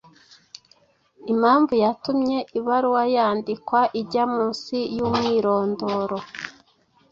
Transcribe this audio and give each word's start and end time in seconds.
Impamvu 1.31 1.73
yatumye 1.83 2.37
ibaruwa 2.59 3.03
yandikwa: 3.15 3.79
Ijya 4.01 4.23
munsi 4.33 4.75
y’umwirondoro 4.95 6.17